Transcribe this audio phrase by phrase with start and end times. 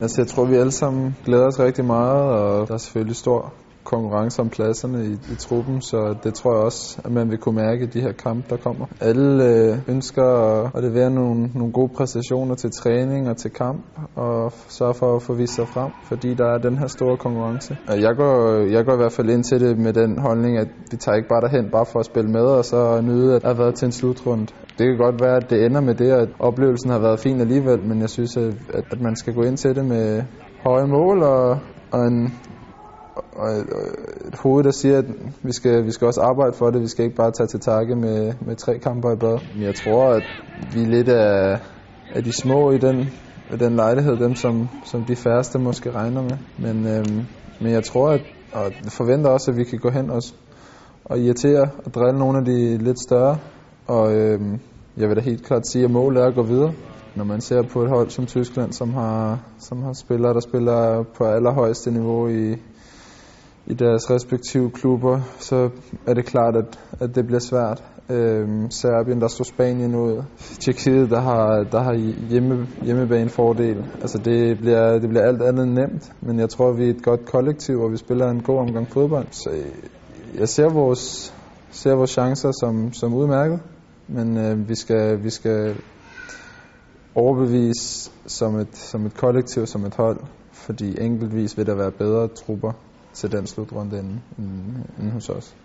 [0.00, 3.52] Altså, jeg tror, vi alle sammen glæder os rigtig meget, og der er selvfølgelig stor
[3.86, 7.56] konkurrence om pladserne i, i truppen, så det tror jeg også, at man vil kunne
[7.56, 8.86] mærke i de her kampe, der kommer.
[9.00, 10.26] Alle øh, ønsker
[10.76, 13.80] at, levere nogle, nogle gode præstationer til træning og til kamp,
[14.16, 17.76] og sørge for at få vist sig frem, fordi der er den her store konkurrence.
[17.88, 18.34] Jeg går,
[18.74, 21.28] jeg går i hvert fald ind til det med den holdning, at vi tager ikke
[21.28, 23.92] bare derhen bare for at spille med, og så nyde at have været til en
[23.92, 24.46] slutrunde.
[24.78, 27.80] Det kan godt være, at det ender med det, at oplevelsen har været fin alligevel,
[27.88, 28.54] men jeg synes, at,
[28.92, 30.22] at man skal gå ind til det med
[30.66, 31.58] høje mål og,
[31.92, 32.34] og en,
[33.38, 33.66] og et,
[34.28, 35.04] et hoved, der siger, at
[35.42, 36.82] vi skal, vi skal også arbejde for det.
[36.82, 39.38] Vi skal ikke bare tage til takke med, med tre kamper i bad.
[39.54, 40.22] Men jeg tror, at
[40.74, 41.60] vi er lidt af,
[42.10, 43.10] af de små i den,
[43.54, 46.36] i den lejlighed, dem som, som de færreste måske regner med.
[46.58, 47.26] Men, øhm,
[47.60, 48.20] men jeg tror, at,
[48.52, 50.22] og forventer også, at vi kan gå hen og,
[51.04, 53.38] og irritere og drille nogle af de lidt større.
[53.86, 54.60] Og øhm,
[54.96, 56.72] jeg vil da helt klart sige, at målet er at gå videre.
[57.16, 61.02] Når man ser på et hold som Tyskland, som har, som har spillere, der spiller
[61.18, 62.56] på allerhøjeste niveau i,
[63.66, 65.70] i deres respektive klubber, så
[66.06, 67.82] er det klart, at, at det bliver svært.
[68.10, 70.22] Øhm, Serbien, der står Spanien ud.
[70.38, 71.94] Tjekkiet, der har, der har
[72.30, 73.76] hjemme, hjemmebane fordel.
[74.00, 77.26] Altså det bliver, det bliver alt andet nemt, men jeg tror, vi er et godt
[77.26, 79.26] kollektiv, og vi spiller en god omgang fodbold.
[79.30, 79.50] Så
[80.38, 81.34] jeg ser vores,
[81.70, 83.60] ser vores chancer som, som udmærket,
[84.08, 85.76] men øh, vi, skal, vi skal
[87.14, 90.20] overbevise som et, som et kollektiv, som et hold,
[90.52, 92.72] fordi enkeltvis vil der være bedre trupper
[93.16, 95.56] til den slutrunde end, end, end hos os.